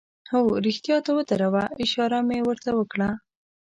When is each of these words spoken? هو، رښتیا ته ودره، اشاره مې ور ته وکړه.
هو، 0.31 0.41
رښتیا 0.65 0.97
ته 1.05 1.11
ودره، 1.17 1.49
اشاره 1.83 2.19
مې 2.27 2.39
ور 2.47 2.57
ته 2.65 2.71
وکړه. 2.79 3.09